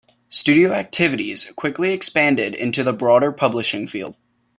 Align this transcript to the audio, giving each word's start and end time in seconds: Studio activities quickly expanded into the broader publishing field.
Studio 0.29 0.73
activities 0.73 1.53
quickly 1.55 1.93
expanded 1.93 2.55
into 2.55 2.81
the 2.81 2.91
broader 2.91 3.31
publishing 3.31 3.85
field. 3.87 4.17